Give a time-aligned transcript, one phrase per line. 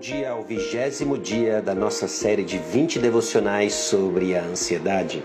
[0.00, 5.22] dia ao vigésimo dia da nossa série de 20 devocionais sobre a ansiedade.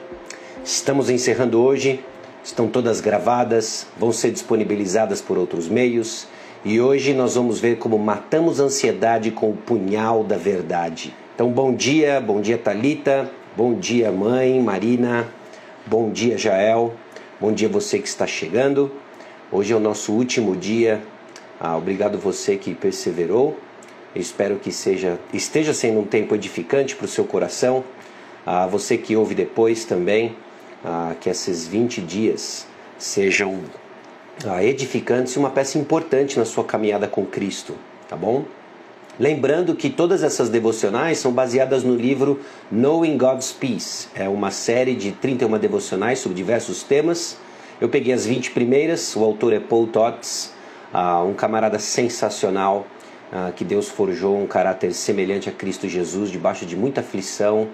[0.65, 2.03] Estamos encerrando hoje,
[2.43, 6.27] estão todas gravadas, vão ser disponibilizadas por outros meios
[6.65, 11.15] e hoje nós vamos ver como matamos a ansiedade com o punhal da verdade.
[11.33, 15.25] Então, bom dia, bom dia Talita, bom dia mãe Marina,
[15.85, 16.93] bom dia Jael,
[17.39, 18.91] bom dia você que está chegando.
[19.49, 21.01] Hoje é o nosso último dia.
[21.57, 23.57] Ah, obrigado você que perseverou
[24.15, 27.83] espero que seja, esteja sendo um tempo edificante para o seu coração.
[28.45, 30.35] Ah, você que ouve depois também,
[31.19, 33.61] que esses 20 dias sejam
[34.61, 37.73] edificantes e uma peça importante na sua caminhada com Cristo,
[38.07, 38.45] tá bom?
[39.19, 42.39] Lembrando que todas essas devocionais são baseadas no livro
[42.69, 44.09] Knowing God's Peace.
[44.13, 47.37] É uma série de 31 devocionais sobre diversos temas.
[47.81, 50.53] Eu peguei as 20 primeiras, o autor é Paul Tots,
[51.27, 52.85] um camarada sensacional
[53.31, 57.67] ah, que Deus forjou um caráter semelhante a Cristo Jesus, debaixo de muita aflição.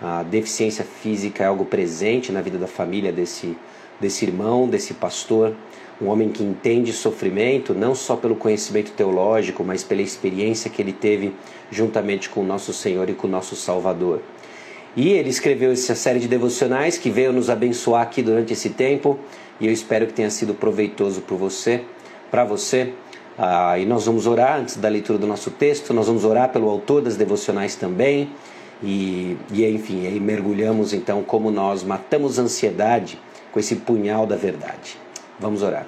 [0.00, 3.56] A deficiência física é algo presente na vida da família desse,
[4.00, 5.54] desse irmão, desse pastor.
[6.00, 10.92] Um homem que entende sofrimento, não só pelo conhecimento teológico, mas pela experiência que ele
[10.92, 11.32] teve
[11.70, 14.20] juntamente com o nosso Senhor e com o nosso Salvador.
[14.96, 19.18] E ele escreveu essa série de devocionais que veio nos abençoar aqui durante esse tempo,
[19.60, 21.82] e eu espero que tenha sido proveitoso para você,
[22.30, 22.92] para você.
[23.38, 26.68] Ah, e nós vamos orar antes da leitura do nosso texto, nós vamos orar pelo
[26.68, 28.30] autor das devocionais também.
[28.82, 33.18] E, e enfim, aí mergulhamos então como nós matamos a ansiedade
[33.50, 34.98] com esse punhal da verdade.
[35.38, 35.86] Vamos orar.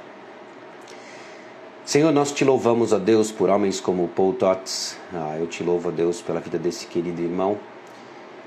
[1.85, 4.97] Senhor, nós te louvamos a Deus por homens como Paul Tots.
[5.13, 7.59] Ah, eu te louvo a Deus pela vida desse querido irmão,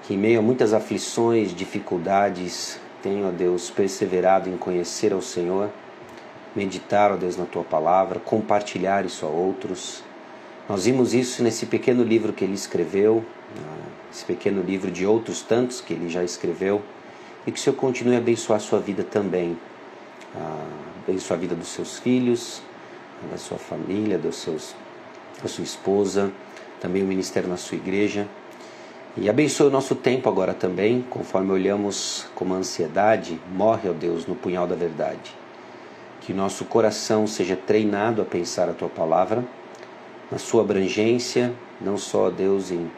[0.04, 5.70] que em meio a muitas aflições, dificuldades, tem, ó Deus, perseverado em conhecer ao Senhor
[6.58, 10.04] meditar, ó Deus, na tua palavra, compartilhar isso a outros.
[10.68, 13.24] Nós vimos isso nesse pequeno livro que ele escreveu,
[13.56, 13.64] né,
[14.12, 16.82] esse pequeno livro de outros tantos que ele já escreveu,
[17.46, 19.58] e que o Senhor continue a abençoar a sua vida também,
[21.06, 22.62] abençoar a vida dos seus filhos,
[23.32, 24.76] da sua família, dos seus,
[25.42, 26.32] da sua esposa,
[26.82, 28.28] também o ministério na sua igreja.
[29.16, 34.26] E abençoe o nosso tempo agora também, conforme olhamos como a ansiedade morre, ó Deus,
[34.26, 35.47] no punhal da verdade
[36.28, 39.46] que nosso coração seja treinado a pensar a tua palavra,
[40.30, 42.92] na sua abrangência, não só, Deus, em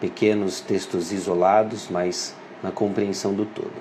[0.00, 3.74] pequenos textos isolados, mas na compreensão do todo.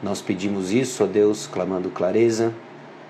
[0.00, 2.54] Nós pedimos isso, ó Deus, clamando clareza,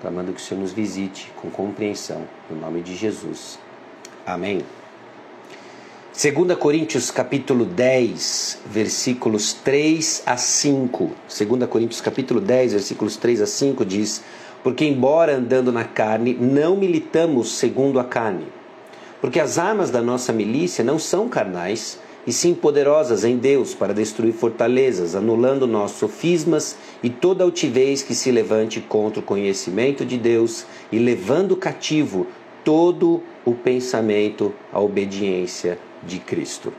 [0.00, 3.58] clamando que o Senhor nos visite com compreensão, no nome de Jesus.
[4.24, 4.62] Amém.
[6.18, 11.12] 2 Coríntios capítulo 10, versículos 3 a 5.
[11.28, 14.24] 2 Coríntios capítulo 10, versículos 3 a 5 diz:
[14.62, 18.46] porque, embora andando na carne, não militamos segundo a carne.
[19.20, 21.98] Porque as armas da nossa milícia não são carnais,
[22.28, 28.14] e sim poderosas em Deus para destruir fortalezas, anulando nossos sofismas e toda altivez que
[28.14, 32.26] se levante contra o conhecimento de Deus e levando cativo
[32.62, 36.70] todo o pensamento à obediência de Cristo.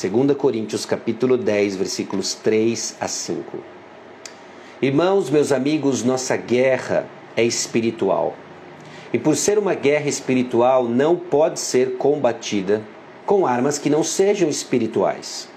[0.00, 3.77] 2 Coríntios capítulo 10, versículos 3 a 5.
[4.80, 7.04] Irmãos, meus amigos, nossa guerra
[7.36, 8.36] é espiritual.
[9.12, 12.80] E por ser uma guerra espiritual, não pode ser combatida
[13.26, 15.48] com armas que não sejam espirituais.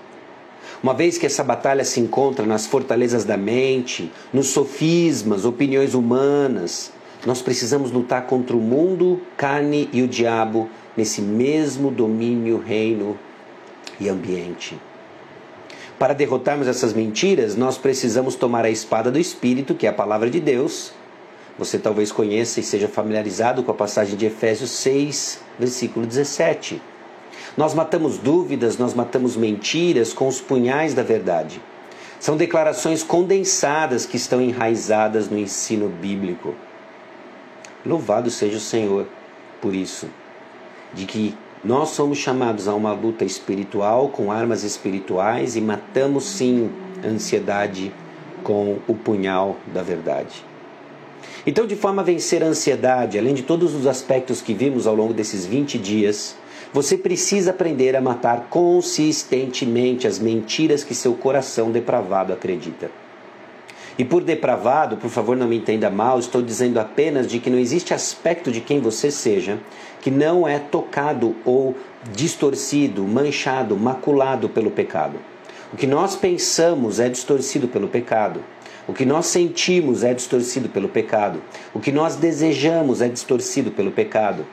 [0.82, 6.92] Uma vez que essa batalha se encontra nas fortalezas da mente, nos sofismas, opiniões humanas,
[7.24, 10.68] nós precisamos lutar contra o mundo, carne e o diabo
[10.98, 13.20] nesse mesmo domínio, reino
[14.00, 14.80] e ambiente.
[16.02, 20.32] Para derrotarmos essas mentiras, nós precisamos tomar a espada do Espírito, que é a palavra
[20.32, 20.92] de Deus.
[21.60, 26.82] Você talvez conheça e seja familiarizado com a passagem de Efésios 6, versículo 17.
[27.56, 31.62] Nós matamos dúvidas, nós matamos mentiras com os punhais da verdade.
[32.20, 36.56] São declarações condensadas que estão enraizadas no ensino bíblico.
[37.86, 39.06] Louvado seja o Senhor
[39.62, 40.10] por isso,
[40.96, 46.72] de que nós somos chamados a uma luta espiritual com armas espirituais e matamos sim
[47.04, 47.92] a ansiedade
[48.44, 50.44] com o punhal da verdade.
[51.46, 54.96] Então, de forma a vencer a ansiedade, além de todos os aspectos que vimos ao
[54.96, 56.36] longo desses 20 dias,
[56.74, 62.90] você precisa aprender a matar consistentemente as mentiras que seu coração depravado acredita.
[63.98, 67.60] E por depravado, por favor, não me entenda mal, estou dizendo apenas de que não
[67.60, 69.60] existe aspecto de quem você seja
[70.02, 71.76] que não é tocado ou
[72.12, 75.18] distorcido, manchado, maculado pelo pecado.
[75.72, 78.44] O que nós pensamos é distorcido pelo pecado.
[78.88, 81.42] O que nós sentimos é distorcido pelo pecado.
[81.74, 84.46] O que nós desejamos é distorcido pelo pecado.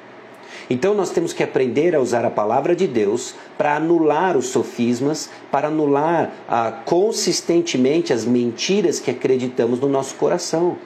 [0.70, 5.30] Então nós temos que aprender a usar a palavra de Deus para anular os sofismas,
[5.50, 10.76] para anular ah, consistentemente as mentiras que acreditamos no nosso coração.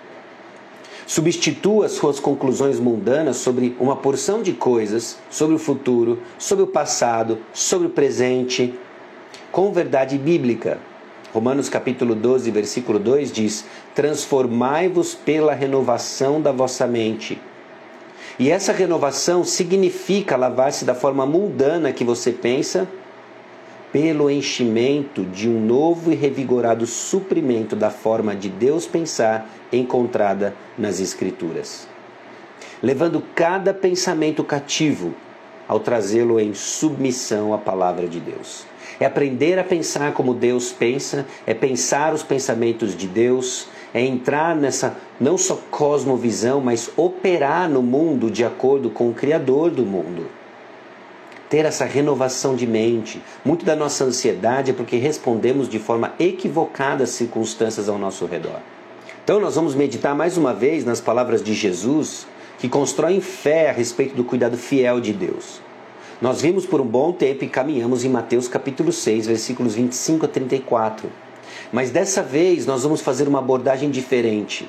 [1.05, 7.39] Substitua suas conclusões mundanas sobre uma porção de coisas, sobre o futuro, sobre o passado,
[7.53, 8.73] sobre o presente,
[9.51, 10.79] com verdade bíblica.
[11.35, 13.65] Romanos capítulo 12, versículo 2 diz:
[13.97, 17.41] Transformai-vos pela renovação da vossa mente
[18.43, 22.89] e essa renovação significa lavar-se da forma mundana que você pensa,
[23.93, 30.99] pelo enchimento de um novo e revigorado suprimento da forma de Deus pensar encontrada nas
[30.99, 31.87] Escrituras.
[32.83, 35.15] Levando cada pensamento cativo
[35.69, 38.67] ao trazê-lo em submissão à palavra de Deus.
[38.99, 44.57] É aprender a pensar como Deus pensa, é pensar os pensamentos de Deus, é entrar
[44.57, 50.27] nessa não só cosmovisão, mas operar no mundo de acordo com o Criador do mundo.
[51.49, 53.23] Ter essa renovação de mente.
[53.45, 58.61] Muito da nossa ansiedade é porque respondemos de forma equivocada às circunstâncias ao nosso redor.
[59.23, 62.27] Então, nós vamos meditar mais uma vez nas palavras de Jesus,
[62.59, 65.61] que constroem fé a respeito do cuidado fiel de Deus.
[66.21, 70.29] Nós vimos por um bom tempo e caminhamos em Mateus capítulo 6, versículos 25 a
[70.29, 71.11] 34.
[71.73, 74.69] Mas dessa vez nós vamos fazer uma abordagem diferente.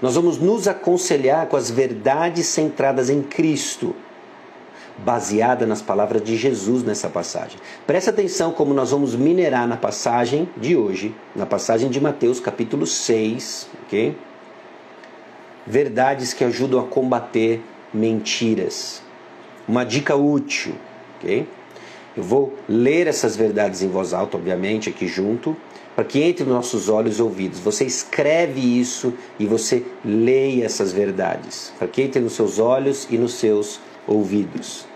[0.00, 3.94] Nós vamos nos aconselhar com as verdades centradas em Cristo,
[4.98, 7.58] baseada nas palavras de Jesus nessa passagem.
[7.86, 12.86] Presta atenção como nós vamos minerar na passagem de hoje, na passagem de Mateus, capítulo
[12.86, 14.16] 6, ok?
[15.66, 19.02] Verdades que ajudam a combater mentiras.
[19.66, 20.74] Uma dica útil,
[21.16, 21.48] ok?
[22.16, 25.56] Eu vou ler essas verdades em voz alta, obviamente, aqui junto
[25.94, 27.60] para que entre nos nossos olhos e ouvidos.
[27.60, 33.16] Você escreve isso e você leia essas verdades, para que entre nos seus olhos e
[33.16, 34.86] nos seus ouvidos.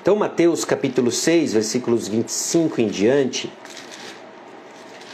[0.00, 3.52] Então, Mateus capítulo 6, versículos 25 em diante,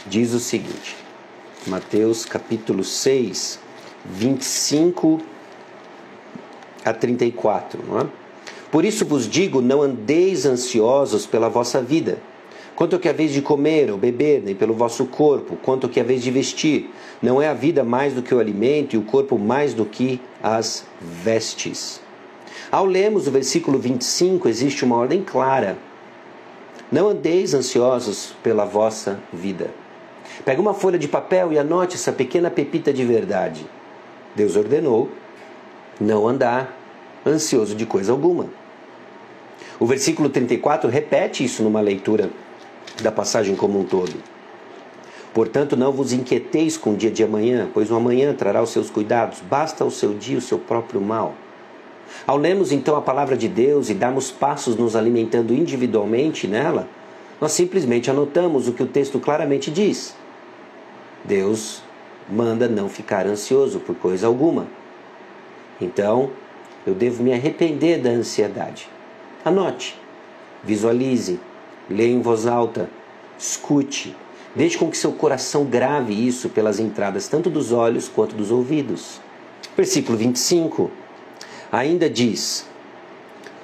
[0.05, 0.95] diz o seguinte:
[1.65, 3.59] Mateus capítulo 6,
[4.05, 5.19] 25
[6.83, 8.07] a 34, não é?
[8.69, 12.19] Por isso vos digo: não andeis ansiosos pela vossa vida
[12.81, 15.99] Quanto que é a vez de comer ou beber, nem pelo vosso corpo, quanto que
[15.99, 16.89] é a vez de vestir.
[17.21, 20.19] Não é a vida mais do que o alimento e o corpo mais do que
[20.41, 22.01] as vestes.
[22.71, 25.77] Ao lermos o versículo 25, existe uma ordem clara.
[26.91, 29.69] Não andeis ansiosos pela vossa vida.
[30.43, 33.63] Pega uma folha de papel e anote essa pequena pepita de verdade.
[34.35, 35.07] Deus ordenou
[35.99, 36.75] não andar
[37.23, 38.47] ansioso de coisa alguma.
[39.79, 42.31] O versículo 34 repete isso numa leitura
[43.01, 44.13] da passagem como um todo.
[45.33, 48.89] Portanto, não vos inquieteis com o dia de amanhã, pois o amanhã trará os seus
[48.89, 51.33] cuidados, basta o seu dia o seu próprio mal.
[52.27, 56.87] Ao lermos então a palavra de Deus e darmos passos nos alimentando individualmente nela,
[57.39, 60.15] nós simplesmente anotamos o que o texto claramente diz.
[61.23, 61.81] Deus
[62.29, 64.67] manda não ficar ansioso por coisa alguma.
[65.79, 66.29] Então,
[66.85, 68.87] eu devo me arrepender da ansiedade.
[69.43, 69.99] Anote,
[70.63, 71.39] visualize,
[71.91, 72.89] leia em voz alta,
[73.37, 74.15] escute,
[74.55, 79.19] deixe com que seu coração grave isso pelas entradas tanto dos olhos quanto dos ouvidos.
[79.75, 80.89] Versículo 25
[81.71, 82.65] ainda diz: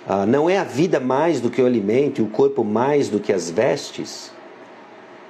[0.08, 3.20] ah, Não é a vida mais do que o alimento e o corpo mais do
[3.20, 4.32] que as vestes?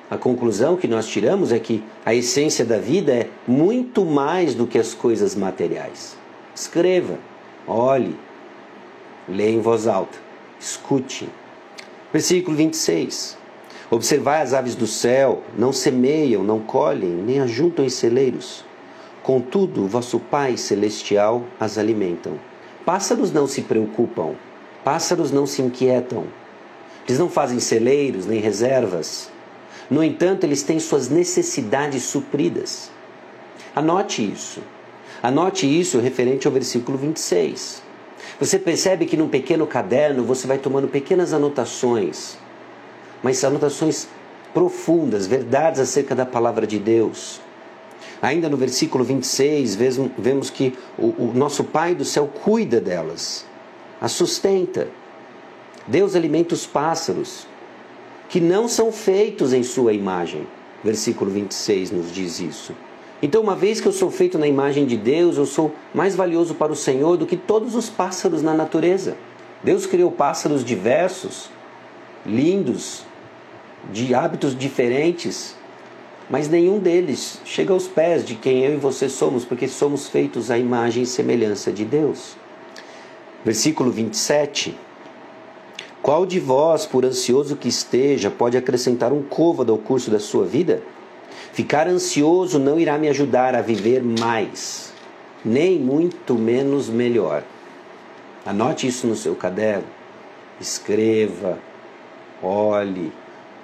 [0.10, 4.66] A conclusão que nós tiramos é que a essência da vida é muito mais do
[4.66, 6.16] que as coisas materiais.
[6.56, 7.18] Escreva,
[7.68, 8.16] olhe,
[9.28, 10.18] leia em voz alta,
[10.60, 11.28] escute.
[12.12, 13.38] Versículo 26.
[13.92, 18.64] Observai as aves do céu, não semeiam, não colhem, nem ajuntam em celeiros.
[19.22, 22.40] Contudo, vosso Pai celestial as alimentam.
[22.86, 24.36] Pássaros não se preocupam,
[24.86, 26.26] pássaros não se inquietam.
[27.06, 29.30] Eles não fazem celeiros nem reservas.
[29.90, 32.90] No entanto, eles têm suas necessidades supridas.
[33.76, 34.62] Anote isso.
[35.22, 37.87] Anote isso referente ao versículo 26.
[38.40, 42.38] Você percebe que num pequeno caderno você vai tomando pequenas anotações,
[43.24, 44.08] mas anotações
[44.54, 47.42] profundas, verdades acerca da palavra de Deus.
[48.22, 49.76] Ainda no versículo 26,
[50.18, 53.46] vemos que o, o nosso Pai do céu cuida delas,
[54.02, 54.88] as sustenta.
[55.88, 57.48] Deus alimenta os pássaros,
[58.30, 60.48] que não são feitos em sua imagem.
[60.84, 62.74] Versículo 26 nos diz isso.
[63.22, 66.54] Então, uma vez que eu sou feito na imagem de Deus, eu sou mais valioso
[66.54, 69.18] para o Senhor do que todos os pássaros na natureza.
[69.64, 71.50] Deus criou pássaros diversos,
[72.24, 73.04] lindos,
[73.92, 75.56] de hábitos diferentes,
[76.30, 80.52] mas nenhum deles chega aos pés de quem eu e você somos, porque somos feitos
[80.52, 82.36] à imagem e semelhança de Deus.
[83.44, 84.78] Versículo 27.
[86.04, 90.46] Qual de vós, por ansioso que esteja, pode acrescentar um côvado ao curso da sua
[90.46, 90.84] vida?
[91.58, 94.94] Ficar ansioso não irá me ajudar a viver mais,
[95.44, 97.42] nem muito menos melhor.
[98.46, 99.88] Anote isso no seu caderno,
[100.62, 101.58] escreva,
[102.44, 103.12] olhe,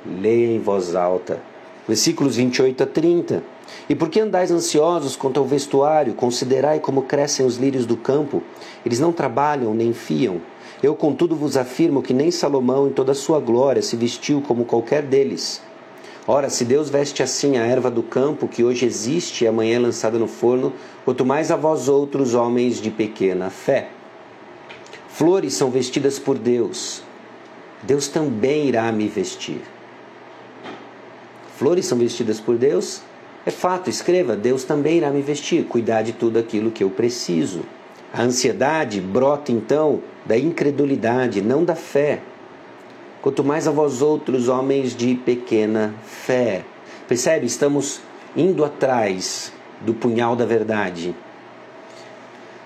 [0.03, 1.39] leia em voz alta.
[1.88, 3.43] Versículos 28 a 30.
[3.88, 6.15] E por que andais ansiosos quanto ao vestuário?
[6.15, 8.41] Considerai como crescem os lírios do campo.
[8.83, 10.41] Eles não trabalham nem fiam.
[10.81, 14.65] Eu, contudo, vos afirmo que nem Salomão, em toda a sua glória, se vestiu como
[14.65, 15.62] qualquer deles.
[16.25, 19.80] Ora, se Deus veste assim a erva do campo, que hoje existe e amanhã é
[19.80, 20.72] lançada no forno,
[21.03, 23.89] quanto mais a vós outros, homens de pequena fé.
[25.10, 27.03] Flores são vestidas por Deus.
[27.82, 29.62] Deus também irá me vestir.
[31.58, 33.01] Flores são vestidas por Deus?
[33.46, 37.63] É fato, escreva: Deus também irá me vestir, cuidar de tudo aquilo que eu preciso.
[38.13, 42.22] A ansiedade brota então da incredulidade, não da fé.
[43.24, 46.65] Quanto mais a vós outros, homens de pequena fé.
[47.08, 47.46] Percebe?
[47.46, 48.01] Estamos
[48.36, 51.15] indo atrás do punhal da verdade.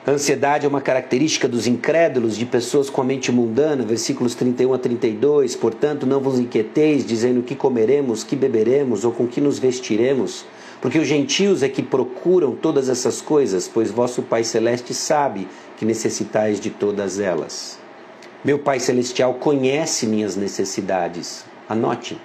[0.04, 4.74] A ansiedade é uma característica dos incrédulos, de pessoas com a mente mundana, versículos 31
[4.74, 5.56] a 32.
[5.56, 10.44] Portanto, não vos inquieteis, dizendo que comeremos, que beberemos ou com que nos vestiremos,
[10.82, 15.48] porque os gentios é que procuram todas essas coisas, pois vosso Pai Celeste sabe
[15.78, 17.86] que necessitais de todas elas.
[18.48, 21.44] Meu Pai Celestial conhece minhas necessidades.
[21.68, 22.18] Anote.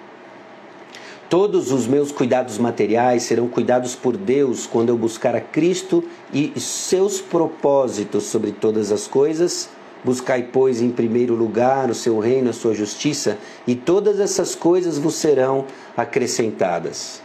[1.28, 6.52] Todos os meus cuidados materiais serão cuidados por Deus quando eu buscar a Cristo e
[6.60, 9.68] seus propósitos sobre todas as coisas.
[10.04, 13.36] Buscai, pois, em primeiro lugar o seu reino, a sua justiça,
[13.66, 15.64] e todas essas coisas vos serão
[15.96, 17.20] acrescentadas.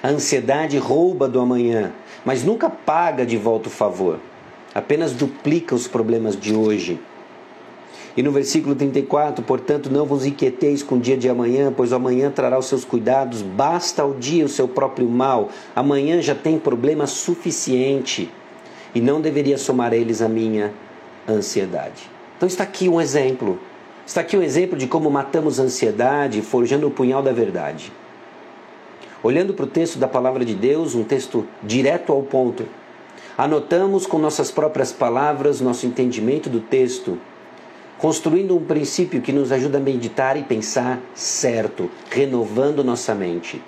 [0.00, 1.92] A ansiedade rouba do amanhã,
[2.24, 4.20] mas nunca paga de volta o favor,
[4.72, 7.00] apenas duplica os problemas de hoje.
[8.20, 12.30] E no versículo 34, portanto, não vos inquieteis com o dia de amanhã, pois amanhã
[12.30, 15.48] trará os seus cuidados, basta ao dia o seu próprio mal.
[15.74, 18.30] Amanhã já tem problema suficiente
[18.94, 20.70] e não deveria somar eles a minha
[21.26, 22.10] ansiedade.
[22.36, 23.58] Então está aqui um exemplo.
[24.06, 27.90] Está aqui um exemplo de como matamos a ansiedade forjando o punhal da verdade.
[29.22, 32.66] Olhando para o texto da palavra de Deus, um texto direto ao ponto,
[33.38, 37.18] anotamos com nossas próprias palavras nosso entendimento do texto
[38.00, 43.62] construindo um princípio que nos ajuda a meditar e pensar certo, renovando nossa mente.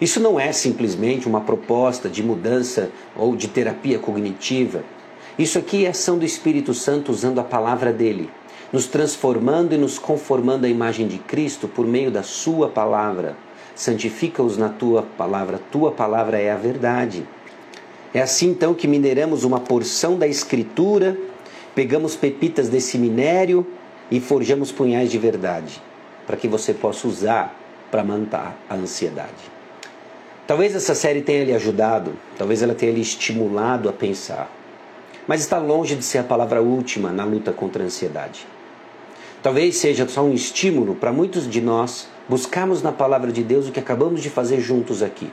[0.00, 4.84] Isso não é simplesmente uma proposta de mudança ou de terapia cognitiva.
[5.36, 8.30] Isso aqui é ação do Espírito Santo usando a palavra dele,
[8.72, 13.36] nos transformando e nos conformando à imagem de Cristo por meio da Sua palavra.
[13.74, 17.26] Santifica-os na tua palavra, tua palavra é a verdade.
[18.14, 21.18] É assim então que mineramos uma porção da Escritura
[21.76, 23.66] Pegamos pepitas desse minério
[24.10, 25.82] e forjamos punhais de verdade,
[26.26, 27.54] para que você possa usar
[27.90, 29.52] para matar a ansiedade.
[30.46, 34.50] Talvez essa série tenha lhe ajudado, talvez ela tenha lhe estimulado a pensar,
[35.28, 38.46] mas está longe de ser a palavra última na luta contra a ansiedade.
[39.42, 43.72] Talvez seja só um estímulo para muitos de nós buscarmos na palavra de Deus o
[43.72, 45.30] que acabamos de fazer juntos aqui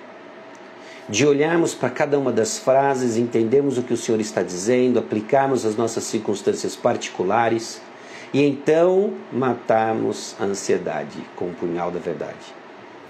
[1.10, 5.66] de olharmos para cada uma das frases, entendermos o que o Senhor está dizendo, aplicarmos
[5.66, 7.82] as nossas circunstâncias particulares
[8.34, 12.54] e então matarmos a ansiedade com o punhal da verdade.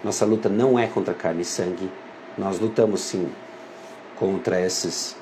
[0.03, 1.89] Nossa luta não é contra carne e sangue,
[2.37, 3.27] nós lutamos sim
[4.17, 5.15] contra essas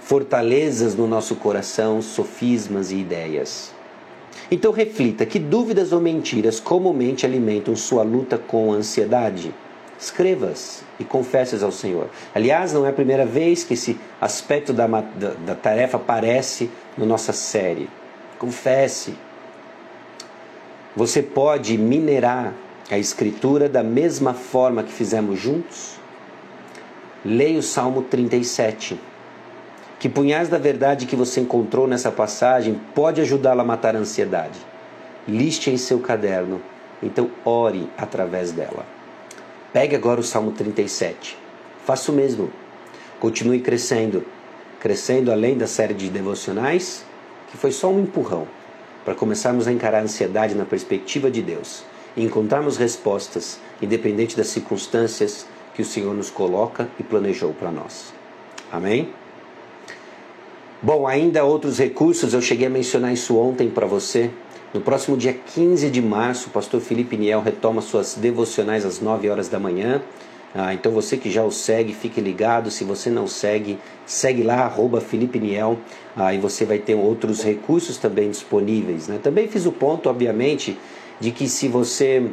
[0.00, 3.72] fortalezas no nosso coração, sofismas e ideias.
[4.50, 9.54] Então reflita que dúvidas ou mentiras comumente alimentam sua luta com a ansiedade
[9.98, 12.08] escrevas e confesses ao Senhor.
[12.32, 17.04] Aliás, não é a primeira vez que esse aspecto da, da, da tarefa aparece na
[17.04, 17.90] nossa série.
[18.38, 19.14] Confesse.
[20.96, 22.54] Você pode minerar
[22.90, 25.96] a Escritura da mesma forma que fizemos juntos?
[27.24, 28.98] Leia o Salmo 37.
[29.98, 34.58] Que punhais da verdade que você encontrou nessa passagem pode ajudá-lo a matar a ansiedade.
[35.26, 36.60] Liste em seu caderno,
[37.02, 38.84] então ore através dela.
[39.72, 41.38] Pegue agora o Salmo 37.
[41.86, 42.50] Faça o mesmo.
[43.18, 44.22] Continue crescendo.
[44.78, 47.06] Crescendo além da série de devocionais,
[47.50, 48.46] que foi só um empurrão
[49.02, 54.48] para começarmos a encarar a ansiedade na perspectiva de Deus e encontrarmos respostas, independente das
[54.48, 58.12] circunstâncias que o Senhor nos coloca e planejou para nós.
[58.70, 59.08] Amém?
[60.82, 64.30] Bom, ainda outros recursos, eu cheguei a mencionar isso ontem para você.
[64.72, 69.28] No próximo dia 15 de março, o pastor Felipe Niel retoma suas devocionais às 9
[69.28, 70.00] horas da manhã.
[70.54, 72.70] Ah, então você que já o segue, fique ligado.
[72.70, 75.78] Se você não segue, segue lá, arroba Felipe Niel,
[76.16, 79.08] ah, e você vai ter outros recursos também disponíveis.
[79.08, 79.18] Né?
[79.22, 80.78] Também fiz o ponto, obviamente,
[81.20, 82.30] de que se você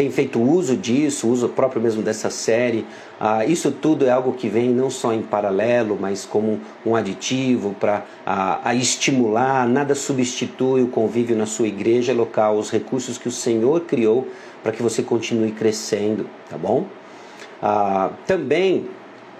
[0.00, 2.86] tem feito uso disso, uso próprio mesmo dessa série.
[3.20, 7.76] Ah, isso tudo é algo que vem não só em paralelo, mas como um aditivo
[7.78, 9.68] para a, estimular.
[9.68, 14.26] Nada substitui o convívio na sua igreja local, os recursos que o Senhor criou
[14.62, 16.86] para que você continue crescendo, tá bom?
[17.62, 18.88] Ah, também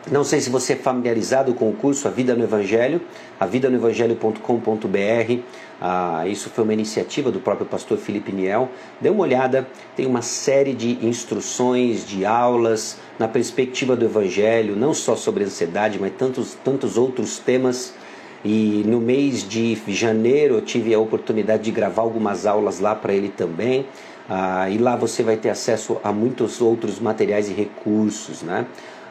[0.08, 3.02] não sei se você é familiarizado com o curso A Vida no Evangelho,
[3.38, 5.42] avidanoevangelho.com.br.
[5.80, 8.68] Ah, isso foi uma iniciativa do próprio pastor Felipe Niel.
[9.00, 9.66] Dê uma olhada,
[9.96, 15.98] tem uma série de instruções, de aulas na perspectiva do Evangelho, não só sobre ansiedade,
[16.00, 17.94] mas tantos, tantos outros temas.
[18.42, 23.12] E no mês de janeiro eu tive a oportunidade de gravar algumas aulas lá para
[23.12, 23.86] ele também.
[24.28, 28.64] Ah, e lá você vai ter acesso a muitos outros materiais e recursos, né?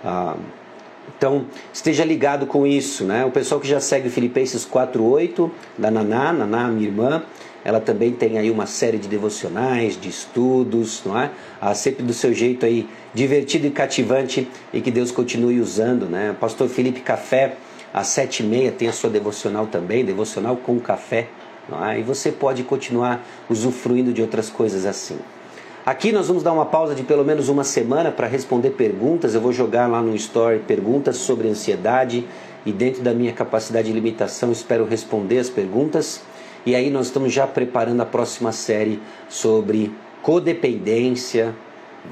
[0.04, 0.36] Ah,
[1.18, 3.26] então, esteja ligado com isso, né?
[3.26, 7.24] O pessoal que já segue Filipenses 4:8 da Naná, Naná, minha irmã,
[7.64, 11.32] ela também tem aí uma série de devocionais, de estudos, não é?
[11.60, 16.36] Ah, sempre do seu jeito aí divertido e cativante e que Deus continue usando, né?
[16.40, 17.58] Pastor Felipe Café
[17.94, 21.28] às sete e meia tem a sua devocional também, devocional com café,
[21.68, 22.00] não é?
[22.00, 25.18] E você pode continuar usufruindo de outras coisas assim.
[25.90, 29.34] Aqui nós vamos dar uma pausa de pelo menos uma semana para responder perguntas.
[29.34, 32.28] Eu vou jogar lá no Story perguntas sobre ansiedade
[32.64, 36.22] e dentro da minha capacidade e limitação espero responder as perguntas.
[36.64, 39.92] E aí nós estamos já preparando a próxima série sobre
[40.22, 41.56] codependência,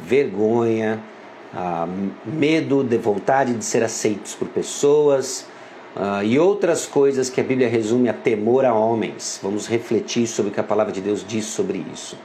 [0.02, 1.00] vergonha,
[1.54, 1.88] ah,
[2.26, 5.46] medo, de vontade de ser aceitos por pessoas
[5.96, 9.40] ah, e outras coisas que a Bíblia resume a temor a homens.
[9.44, 12.18] Vamos refletir sobre o que a palavra de Deus diz sobre isso.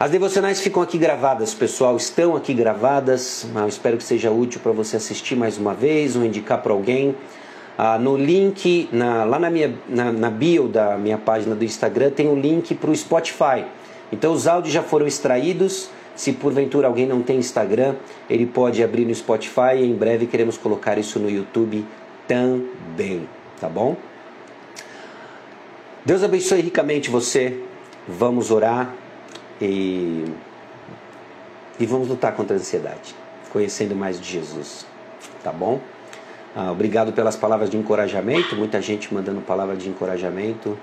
[0.00, 3.44] As devocionais ficam aqui gravadas, pessoal, estão aqui gravadas.
[3.52, 7.16] Eu espero que seja útil para você assistir mais uma vez ou indicar para alguém.
[7.76, 12.10] Ah, no link, na, lá na, minha, na, na bio da minha página do Instagram,
[12.10, 13.64] tem um link para o Spotify.
[14.12, 15.90] Então os áudios já foram extraídos.
[16.14, 17.96] Se porventura alguém não tem Instagram,
[18.30, 21.84] ele pode abrir no Spotify e em breve queremos colocar isso no YouTube
[22.28, 23.28] também,
[23.60, 23.96] tá bom?
[26.04, 27.60] Deus abençoe ricamente você.
[28.06, 28.94] Vamos orar.
[29.60, 30.24] E,
[31.78, 33.14] e vamos lutar contra a ansiedade,
[33.52, 34.86] conhecendo mais de Jesus.
[35.42, 35.80] Tá bom?
[36.54, 38.56] Ah, obrigado pelas palavras de encorajamento.
[38.56, 40.76] Muita gente mandando palavras de encorajamento.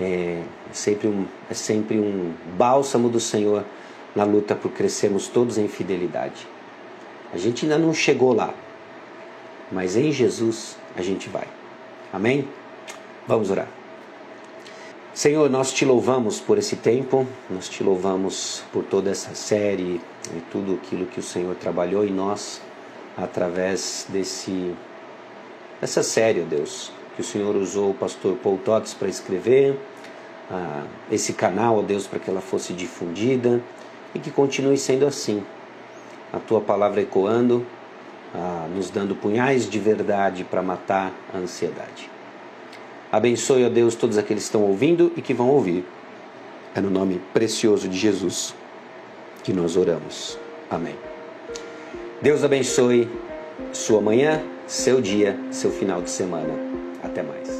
[0.00, 0.42] É
[0.72, 3.64] sempre, um, é sempre um bálsamo do Senhor
[4.14, 6.46] na luta por crescermos todos em fidelidade.
[7.32, 8.54] A gente ainda não chegou lá,
[9.70, 11.46] mas em Jesus a gente vai.
[12.12, 12.48] Amém?
[13.26, 13.77] Vamos orar.
[15.18, 20.00] Senhor, nós te louvamos por esse tempo, nós te louvamos por toda essa série
[20.32, 22.62] e tudo aquilo que o Senhor trabalhou em nós
[23.16, 24.72] através desse
[25.80, 29.76] dessa série, Deus, que o Senhor usou o pastor Paul Tots para escrever,
[30.48, 33.60] ah, esse canal, ó Deus, para que ela fosse difundida
[34.14, 35.42] e que continue sendo assim.
[36.32, 37.66] A tua palavra ecoando,
[38.32, 42.17] ah, nos dando punhais de verdade para matar a ansiedade.
[43.10, 45.84] Abençoe, ó Deus, todos aqueles que estão ouvindo e que vão ouvir.
[46.74, 48.54] É no nome precioso de Jesus
[49.42, 50.38] que nós oramos.
[50.70, 50.94] Amém.
[52.20, 53.08] Deus abençoe
[53.72, 56.52] sua manhã, seu dia, seu final de semana.
[57.02, 57.57] Até mais.